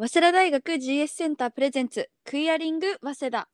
[0.00, 3.48] 早稲田大学 GS センタープレゼンツクイアリング早稲田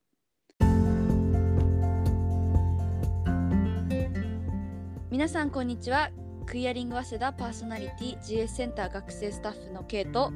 [5.11, 6.11] 皆さんこんにちは
[6.47, 10.33] クイアリング早稲田パーソナリティ GS センター学生スタッフのケイと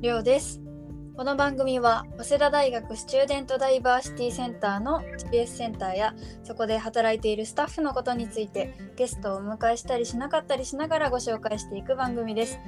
[0.00, 0.71] りょうです。
[1.14, 12.58] この番組は早稲田大学スチューデントダイバーシティセンターの GPS センターやそこで働いているスタッフのことについてゲストをお迎えしたりしなかったりしながらご紹介していく番組です。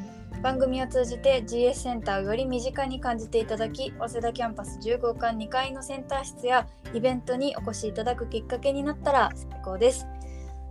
[0.43, 10.07] 番組を通じて GS センターをより身近に感じていただき早稲田キャンパス10号館2階のセンター室やイベントにお越しいただくきっかけになったら最高です。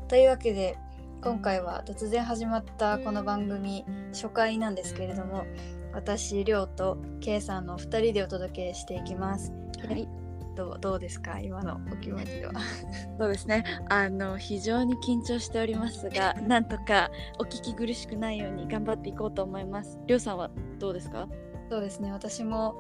[0.08, 0.78] というわけで
[1.24, 5.46] 今回は突然始まったこの番組初回なんですけれども
[5.94, 9.52] 私、りょうと K さんの2人でお届けしていきます。
[9.88, 10.08] はい
[10.56, 11.40] どうどうですか？
[11.40, 12.52] 今のお気持ちは。
[13.18, 21.28] そうですねあの非常に緊張しておりますが なんとかお聞き苦しくないように頑張っていこうと思いますりょうさんはどうですか？
[21.72, 22.76] そうですね私も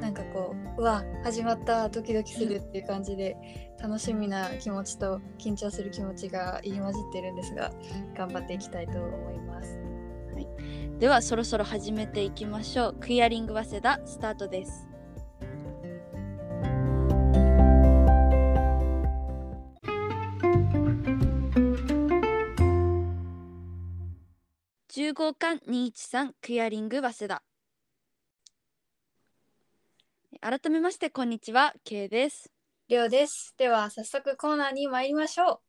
[0.00, 3.36] なんかこううわ始まったドキドキするっていう感じで
[3.80, 7.70] 楽しみな気持ちと緊張する気持ちが入り混じってるんですが
[8.16, 9.78] 頑張っていきたいと思います。
[11.02, 12.96] ではそろそろ始めていきましょう。
[13.00, 14.86] クイアリング早稲田スタートです。
[24.92, 27.42] 10号館213クイアリング早稲田。
[30.40, 32.52] 改めましてこんにちは K です。
[32.86, 33.56] りょうです。
[33.58, 35.62] では早速コーナーに参りましょ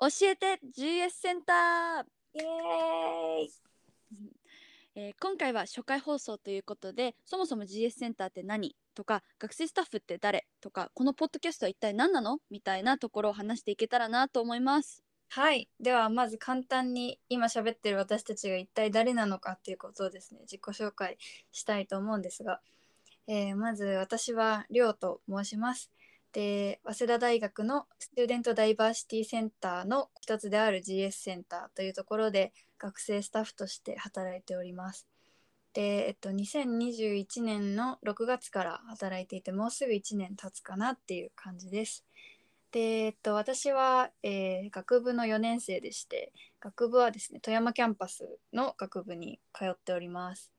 [0.00, 2.04] 教えて GS センター。
[2.04, 2.06] う。
[2.32, 3.67] イエーイ
[5.00, 12.40] えー今回は初回放送ということでそもそも GS センターって何とか学生スタッフって誰とかこのポッドキャストは一体何なの？
[12.50, 15.04] みたいなところを話していけたらなと思います。
[15.28, 15.68] はい。
[15.78, 21.16] では、まず簡単に今喋ってる私たちが一体誰なのかっていうことをですね、自己紹介
[21.52, 22.60] したいと思うんですが、
[23.28, 25.92] えーまず私はりょうと申します。
[26.32, 35.06] で、早稲田大学のスチューデントダイバーシティセンターの一つである GS センターというところで学生スタッフとして働いております。
[35.72, 42.04] で、えっと、2021年の6月から働いていて、もうすぐ1年経つかなっていう感じです。
[42.70, 50.52] で、えっと、私は、えー学部の4年生でして学部はですね富山キャンパスの学部に通っております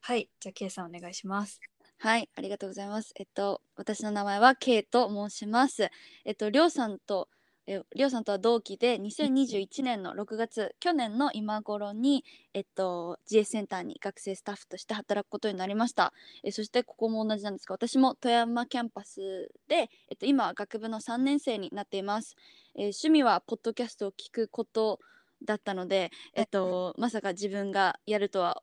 [0.00, 1.60] はいじゃあ K さんお願いします
[2.00, 3.12] はい、ありがとうございます。
[3.16, 5.90] えっと、私の名前は K と申します。
[6.24, 7.28] えっと、りょうさんと、
[7.70, 12.24] えりょうさんとは同期で、2021年の6月、去年の今頃に、
[12.54, 16.14] えっと、GS センターに学生スタッフとして働くことになりました。
[16.42, 22.36] えそして、ここも同じなんですが、私も富山キャンパスで、えっと、今は学部の3年生になっています。
[22.74, 24.98] えー趣味は、ポッドキャストを聞くこと
[25.44, 28.62] だったので、えっと、 まさか自分がやるとは、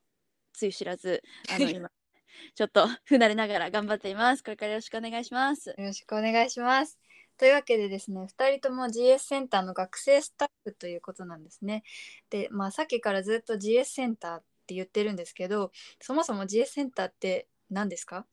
[0.54, 1.22] つゆ知らず、
[1.54, 1.92] あの、今、
[2.56, 4.44] ちょっと不慣れながら頑張っています。
[4.44, 5.70] これからよろしくお願いします。
[5.70, 7.05] よろしくお願いします
[7.38, 11.84] というわけでですね2人とも GS センターの学生スタッフということなんですね。
[12.30, 18.26] でまあさっきからずっと GS センターって言ってるんですけどそもそも GS センターって何ですか？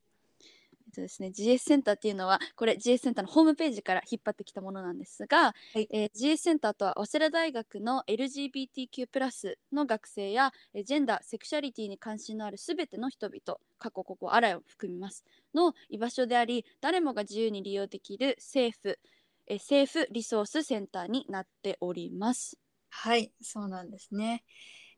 [0.92, 18.98] とですね、GS センターっていうのはこれ GS センターのホームページから引っ張ってきたものなんですが、はいえー GS センターとは早稲田大学の LGBTQ+ の学生やえージェンダーセクシャリティに関心のあるすべての人々過去ここあらを含みますの居場所であり誰もが自由に利用できる政府
[19.46, 22.58] えー政府リソースセンターになっております。
[22.90, 24.44] はいそうなんですね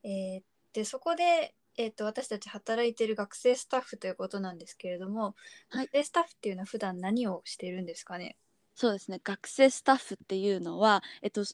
[0.02, 5.34] えーでそこでえー、と私たち働いている学生スタッフということなんですけれども、
[5.70, 5.86] はい。
[5.86, 8.36] 学生スタッフっていうのは普段何をしているんですかね？
[8.74, 9.20] そうですね。
[9.22, 11.44] 学生スタッフっていうのは、えっと、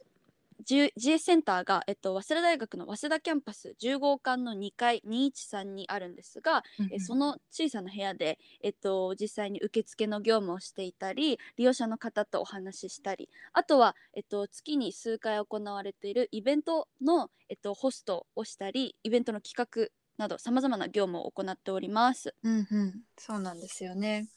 [0.64, 19.88] G- GS センターが、えっと、早稲田大学の早稲田キャンパス10号館の2階213にあるんですが、えその小さな部屋で、えっと、実際に受付の業務をしていたり利用者の方とお話ししたりあとは、えっと、月に数回行われているイベントの、えっと、ホストをしたりイベントの企画
[20.20, 22.34] などさまざまな業務を行っております。
[22.42, 24.28] うんうん、そうなんですよね。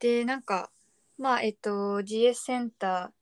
[0.00, 0.72] でなんか
[1.18, 3.12] まあえっと GS センタ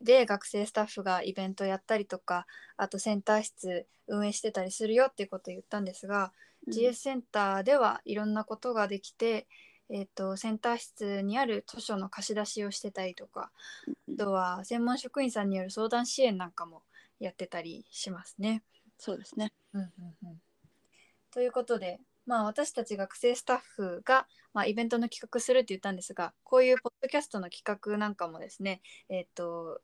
[0.00, 2.46] ーで学生スタッフがイベントやったりとか
[2.76, 6.32] あとセンター室運営してたりするよっていうことを言ったんですが、
[6.68, 9.48] GS センターではいろんなことができて、
[9.88, 13.50] えっとセンター室にある図書の貸し出しをしてたりとか
[13.88, 16.82] うんあとは専門職員さんによる相談支援なんかも
[17.18, 18.62] やってたりしますね。
[18.96, 19.52] そうですね。
[19.72, 19.88] うんうん
[20.22, 20.40] うん
[21.32, 29.80] ということで、まあ、私たち学生スタッフが、まあ、イベントの企画するって言ったんですがこういうポッドキャストの企画なんかもですね、えっと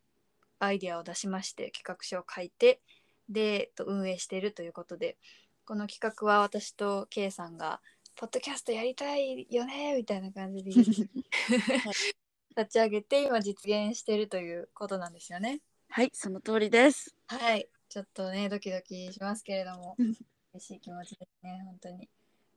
[0.59, 2.81] アイデアを出しまして企画書を書いて
[3.29, 5.19] で、えっと運営しているということで
[5.65, 7.81] この企画は私と K さんが
[8.17, 10.71] ポッドキャストやりたいよねみたいな感じで
[12.57, 15.61] 立ち上げて今実現してるということなんですよね。
[15.89, 20.15] はいその通りですはいちょっとねドキドキしますけれどもうん
[20.57, 22.09] 嬉しい気持ちですね本当に。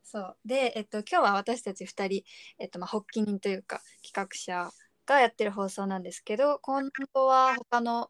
[0.03, 2.23] そうで、えっと、今日は私たち2人、
[2.57, 4.71] えっとまあ、発起人というか企画者
[5.05, 8.09] がやってる放送なんですけど今後は他の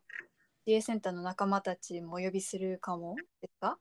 [0.65, 3.77] GA センターの仲間たちもお呼びするかもですか？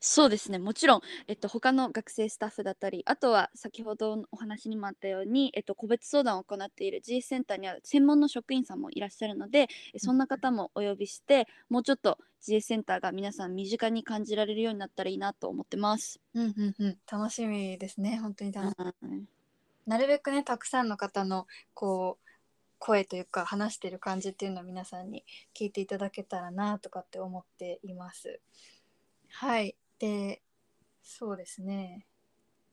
[0.00, 0.58] そうですね。
[0.58, 16.20] もちろん、えっと、他の学生スタッフだったりあとは先ほどのお話にもあったように、えっと、個別相談を行っている GS センターには専門の職員さんもいらっしゃるのでえそんな方もお呼びしてもうちょっと GS センターが皆さん身近に感じられるようになったらいいなと思ってます。
[16.34, 16.98] うんうんうん。
[17.10, 18.18] 楽しみですね。
[18.18, 19.10] 本当に楽しみ。
[19.10, 19.24] はい
[19.86, 22.24] なるべくねたくさんの方のこう
[22.78, 28.40] 声というか話してる感じっていうのを皆さんに聞いていただけたらなとかって思っています。
[29.36, 29.76] はい。
[29.98, 30.42] で
[31.02, 32.06] そうですね。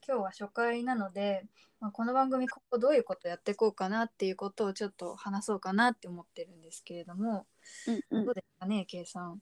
[0.07, 1.43] 今日は初回なので、
[1.79, 7.47] まあ、この番組ここどういうことやっていこうかなっていうことをちょっと話そうかなって思ってるんですけれども、
[7.87, 8.25] うんうん。
[8.25, 9.41] どうですかね K さん？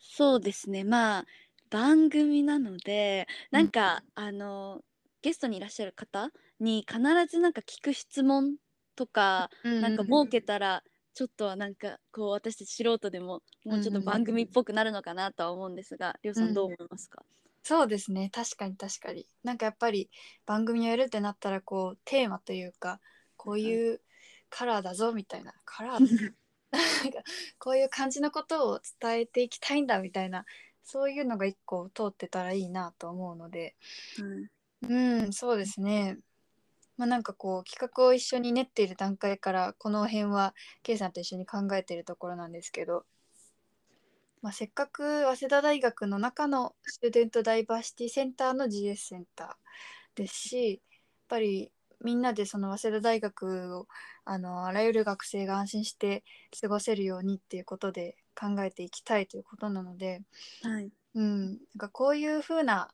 [0.00, 0.82] そうですね。
[0.82, 1.24] まあ
[1.70, 4.80] 番組なのでなんか、あの
[5.22, 8.56] ゲストにいらっしゃる方に必ずなんか聞く質問
[8.96, 10.82] とか、なんか設けたら
[11.14, 17.24] ちょっとはなんかこう私たち素人でももうちょっと番組っぽくなるのかなとは思うんですが、りょうさんどう思いますか、
[17.62, 18.30] そうですね。
[18.32, 19.26] 確かに確かに。
[19.42, 20.10] なんかやっぱり
[20.46, 23.00] 番組をやるってなったらこうテーマというか
[23.36, 24.00] こういう
[24.48, 25.52] カラーだぞみたいな。
[25.64, 26.00] カラー
[26.70, 27.22] なんか
[27.58, 30.44] こういう感じのことを伝えていきたいんだみたいな
[30.84, 33.74] そういうのが一個通ってたらいいなと思うので。
[34.82, 36.18] うんそうですね
[36.98, 43.04] まあなんかこう企画を一緒に練っている段階からこの辺は K さんと一緒に考えているところなんですけど、
[44.42, 50.80] まあ、せっかく早稲田大学の中のスチューデントダイバーシティセンターの GS センターですしやっ
[51.28, 51.70] ぱり
[52.04, 53.86] みんなでその早稲田大学を
[54.24, 56.24] あのあらゆる学生が安心して
[56.60, 60.22] 過ごせるようにっていうことで考えていきたいということなので、
[60.62, 60.90] はい。
[61.14, 62.88] うん、なんかこういう風な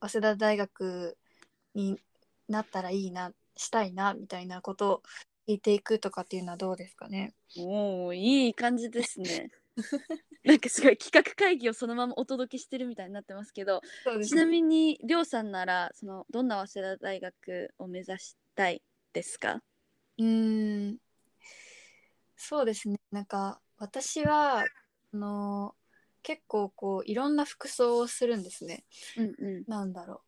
[0.00, 1.16] 早稲田大学
[1.74, 1.98] に
[2.48, 5.02] なったらいいなしたいなみたいなことを
[5.48, 7.34] 聞いていくとかっていうのはどうですかね？
[7.58, 9.50] おおいい感じですね。
[10.44, 18.80] なんかすごい企画会議をそのままお届けしてるみたいになってますけどそうちなみにりょうさんならそのどんな早稲田大学を目指したい
[19.12, 19.60] ですか？
[20.18, 20.98] うーん
[22.36, 23.00] そうですね。
[23.10, 24.66] なんか私はあ
[25.16, 25.74] の
[26.22, 28.84] 結構こういろんな服装をするんですね。
[29.16, 29.64] うんうん。
[29.66, 30.25] なんだろう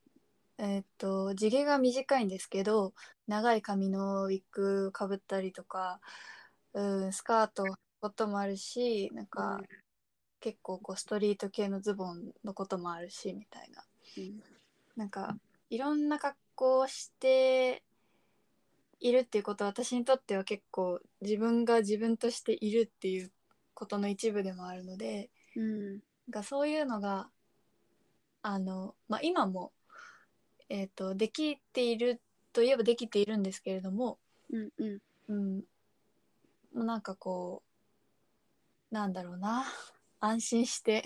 [0.58, 2.92] えーっと地毛が短いんですけど
[3.26, 6.00] 長い髪のウィッグかぶったりとか、
[6.74, 9.66] うん、スカートのこともあるしなんか、うん。
[10.40, 13.84] 結構こうストリート系のズボンのこともあるしみたいな。
[14.16, 14.42] うん。
[14.96, 15.36] なんか
[15.70, 17.82] いろんな格好をして
[19.00, 23.32] いるっていうことは私にとっては結構自分が自分としているっていう
[23.74, 25.92] ことの一部でもあるのでうん。
[25.94, 26.00] なん
[26.32, 27.28] かそういうのが
[28.42, 29.72] あの、まあ、今も、
[30.68, 32.20] えー、とできている
[32.52, 34.18] といえばできているんですけれども、
[34.50, 34.98] うんうん。
[35.28, 37.62] うん、もうなんかこ
[38.90, 39.64] うなんだろうな。
[40.20, 41.04] 安心して。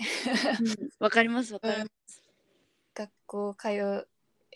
[0.99, 2.23] わかりますわかります、
[2.95, 4.07] 学校通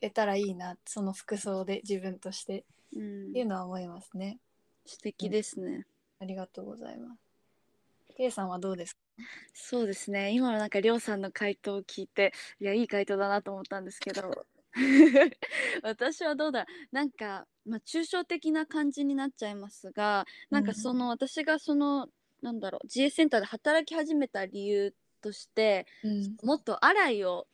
[0.01, 0.77] えたらいいな。
[0.85, 2.65] その服装で自分として。
[2.95, 3.29] うん。
[3.29, 4.39] っていうのは思いますね。
[4.85, 5.85] 素敵ですね、
[6.19, 7.19] ありがとうございます。
[8.15, 9.01] K さんはどうですか？
[9.53, 10.31] そうですね。
[10.31, 14.45] 今のなんかりょうさんの回答を聞いていやいい回答だなと思ったんですけど
[15.81, 22.09] 私はどうだなんか、まあ、抽象的な感じになっちゃいますがなんかその、私がその
[22.41, 26.37] なんだろう GA センターで働き始めた理由としてうん。
[26.43, 27.47] もっとアライを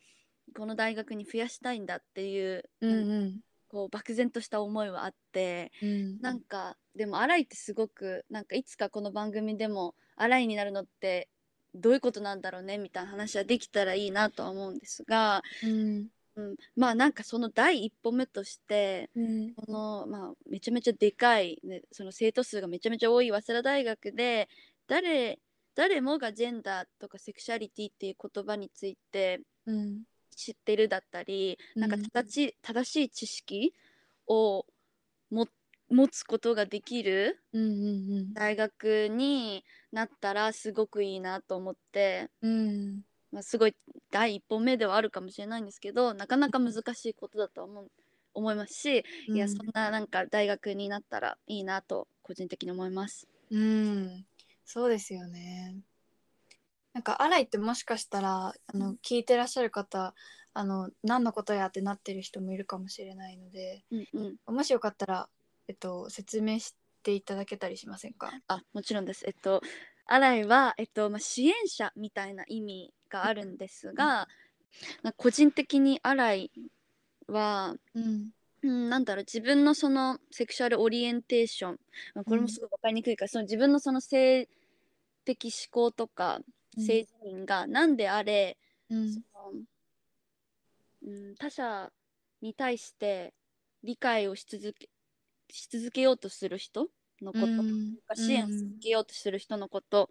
[0.56, 3.39] この大学に増やしたいんだっていう,、うんうん。
[3.70, 6.22] こう漠然とした思いはあってうん。
[6.22, 11.30] なんかでもアライってすごくなんかいつかこの番組でもアライになるのって
[11.74, 19.54] どういうことなんだろうねみたいな話はできたらいいなとは思うんですが、うんうん、まあなんかその第一歩目としてうん。
[19.54, 24.50] この、まあ、めちゃめちゃでかい、ね、その生徒数がめちゃめちゃ多い早稲田大学で
[24.88, 25.40] 誰
[25.75, 30.04] 誰もがジェンダーとかセクシャリティっていう言葉についてうん。
[30.36, 33.74] 知ってるだったり、なんかうん正しい正しい知識
[34.25, 34.66] を
[35.30, 35.48] も
[35.90, 37.40] 持つことができる
[38.34, 43.02] 大学になったらすごくいいなと思って、うん
[43.34, 43.75] まあ、すごい
[44.12, 47.92] 第一歩目ではあるかもしれないんですけどなかなか難しいことだと思う
[48.36, 53.28] 思いますし、いやそんななんか大学になったらいいなと個人的に思います。
[53.52, 54.25] うん
[54.66, 55.75] そうですよね。
[56.94, 60.16] なんかアライってもしかしたらあの聞いてらっしゃる方
[60.54, 65.30] あの何のことやってなってる人もいるかもしれないのでうんうんもしよかったら、
[65.68, 68.32] えっと、説明していただけたりしませんか？
[68.48, 69.25] あもちろんです。
[69.28, 69.62] えっと
[70.06, 74.27] アライは、えっとまあ、支援者みたいな意味があるんですが、
[75.03, 76.51] まあ個人的にアライ
[77.27, 78.32] は、うん。
[78.63, 81.79] うん、なんだろう自分のそのセクシュアルオリエンテーション、
[82.15, 84.48] まあ、これもすごい分かりにくいから、その自分のその性
[85.25, 86.39] 的思考とか
[86.77, 86.84] うん。
[86.84, 88.58] 性自認が何であれ、
[88.89, 89.13] うん。
[89.13, 89.51] その
[91.05, 91.91] うん、他者
[92.41, 93.34] に対して
[93.84, 94.89] 理解をし続け
[95.51, 96.88] し続けようとする人
[97.22, 97.98] のこと、うん。
[98.15, 100.10] 支援し続けようとする人のこと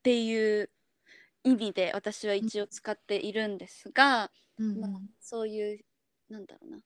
[0.00, 0.68] っていう
[1.44, 5.80] 意味で私は一応使っているんですが、うんまあ、そういう
[6.28, 6.78] なんだろうな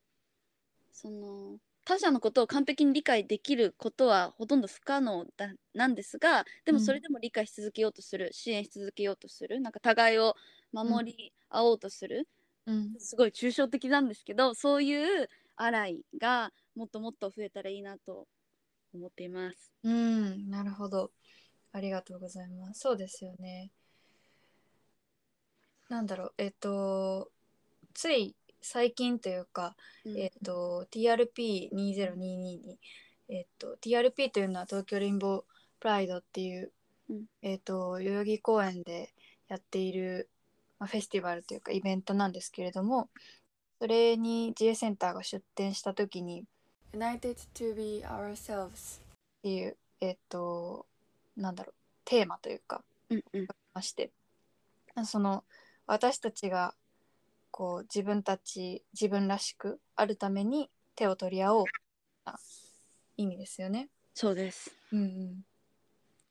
[0.92, 10.34] その他者のことを完璧に理解できることはほとんど不可能だなんですがでもうんそれでも理解し続けようとする、支援し続けようとするなんか互いを
[10.72, 12.26] 守り合おうとする、
[12.66, 18.26] うんすごい抽象的なんですけどそういう洗いがもっともっと増えたらいいなと
[18.94, 19.72] 思っています。
[19.82, 21.10] うん、なるほど。
[21.72, 22.80] ありがとうございます。
[22.80, 23.70] そうですよね。
[25.88, 27.30] なんだろう、えっと、
[27.92, 30.18] つい最近というか、うん。
[30.18, 32.78] えっと、TRP2022 に、
[33.28, 35.42] えっと、TRP というのは東京レインボー
[35.80, 36.72] プライドっていう、
[37.10, 37.24] うん。
[37.42, 39.12] えっと、代々木公園で
[39.48, 40.30] やっている、
[40.78, 43.10] まあ、フェスティバルというかイベントなんですけれども、
[43.78, 46.44] それに GA センターが出展した時に、
[46.94, 49.02] United to be ourselves っ
[49.42, 50.86] ていう、えっと、
[51.36, 51.74] なんだろう、
[52.06, 53.46] テーマというか、うんうん。
[53.74, 54.10] まして
[55.04, 55.42] その
[55.86, 56.74] 私たちが
[57.50, 61.64] こう自分たち自分らしくあるために手を取り合おう
[62.24, 62.34] な
[63.16, 63.88] 意味ですよね。
[64.14, 64.72] そうです。
[64.92, 65.00] うん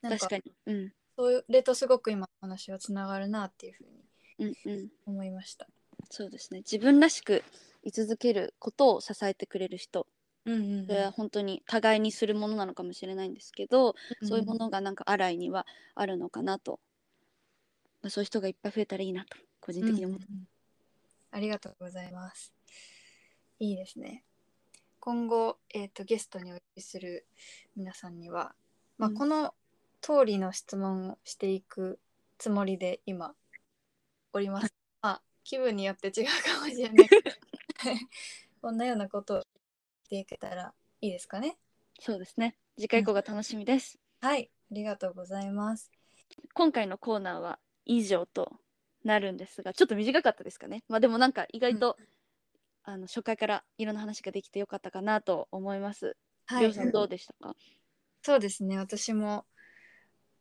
[0.04, 0.44] うん、確かに。
[0.66, 0.92] うん。
[1.16, 4.90] それとすごく今の話はつながるなっていうふうにうんうん。
[5.06, 5.68] 思いました。
[6.10, 6.60] そうですね。
[6.60, 7.44] 自分らしく
[7.84, 10.08] 居続けることを支えてくれる人。
[10.46, 10.86] うんうんうん。
[10.88, 16.80] それは本当に互いにするものなのかもしれないんですけど、そういうものがなんか洗いにはあるのかなと、
[18.04, 20.48] まあ、そういう人がいっぱい増えたらいいなと個人的に思って、うんうんうん
[21.36, 22.54] ありがとうございます。
[23.58, 24.24] いいですね。
[25.00, 27.26] 今後、えー、とゲストにお呼びする
[27.76, 28.54] 皆さんには、
[29.00, 29.56] まあ、うんこの
[30.00, 32.00] 通りの質問をしていく
[32.38, 33.34] つもりで今
[34.32, 34.76] おります。
[35.02, 37.10] まあ気分によって違うかもしれない
[38.62, 39.48] こんなようなことをし
[40.10, 41.58] ていけたらいいですかね。
[42.00, 45.92] そうですね次回以降が楽しみです、はい、ありがとうございます。
[46.54, 48.52] 今回のコーナーは以上と
[49.04, 51.98] なるんですがちょっと短かったですかねまあでもなんか意外と、
[52.84, 56.18] あの初回からいろんな話ができてよかったかなと思います。
[56.60, 57.56] りょうさんどうでしたか？
[58.22, 59.46] そうですね私も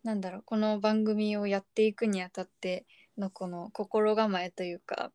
[0.02, 5.12] なんだろうこの番組をやっていくにあたってのこの心構えというか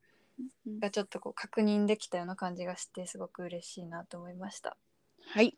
[0.65, 4.77] うんがちょっとこう確認できたような感じがしてすごく嬉しいなと思いました。
[5.25, 5.57] はい。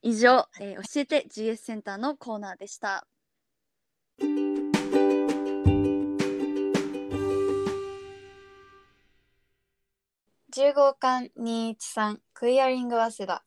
[0.00, 3.06] 以上、えー教えて GS センターのコーナーでした。
[10.54, 13.44] 10号館213クイアリング早稲田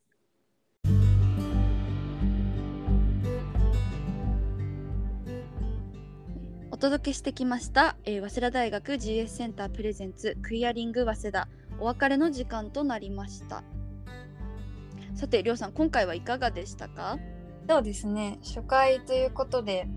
[6.71, 11.47] お届けしてきました、えー早稲田大学 GS センタープレゼンツクイアリング早稲田
[11.79, 13.63] お別れの時間となりました。
[15.13, 17.19] さて、りょうさん、今回はいかがでしたか？
[17.69, 19.87] そうですね初回ということで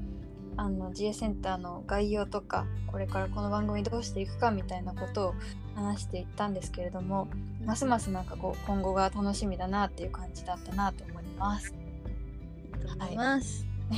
[0.58, 5.34] あの GA センターの概要とかこれからこの番組どうしていくかみたいなことを
[5.78, 7.28] 話していったんですけれども
[7.64, 11.72] ますますなんかこう今後が楽しみだなっていう感じだったなと思います。
[11.72, 13.64] いいと思います。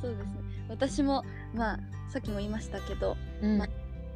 [0.00, 0.38] そうですね。
[0.68, 3.66] 私もまあさっきも言いましたけど、うんま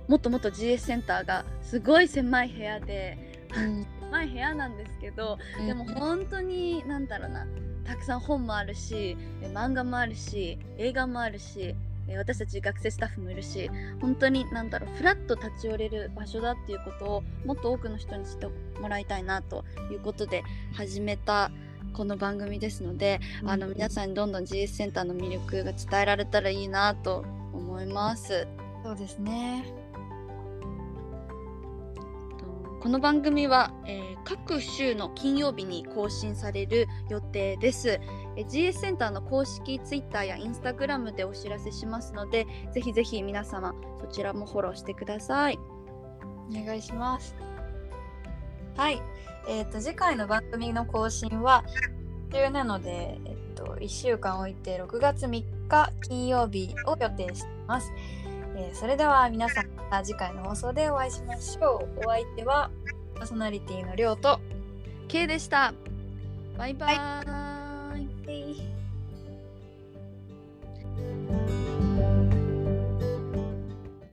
[0.08, 7.46] もっともっと GS センターがすごい狭い部屋でうん 狭い部屋なんですけど、でも本当になんだろうな
[7.84, 11.76] たくさん本もあるしえ漫画もあるし映画もあるしえ
[12.16, 18.46] 私たち学生スタッフもいるし本当になんだろうフラッと立ち寄れる場所だっていうことをもっと多くの人に知って
[18.80, 20.42] もらいたいなということで
[20.74, 21.50] 始めた
[21.92, 28.46] この番組ですので、あの皆さんにどんどん GS センターの魅力が伝えられたらいいなと思います。
[28.82, 29.66] そうですね。
[32.38, 32.46] と
[32.80, 38.00] この番組は、えー各週の金曜日に更新される予定です。
[38.36, 45.58] えー GS センターの公式 Twitter や Instagram でお知らせしますので、ぜひぜひ皆様そちらもフォローしてください。
[46.50, 47.34] お願いします。
[48.76, 49.02] はい。
[49.48, 51.64] えっ、と次回の番組の更新は
[52.32, 57.92] 週なので、えっと1週間置いて6月3日金曜日を予定しています。
[58.56, 62.70] えーそれでは皆さんまた次回の放送でお会いしましょうお相手は
[63.14, 64.40] パーソナリティのりょうと
[65.08, 65.74] K でした
[66.56, 67.51] バイバイ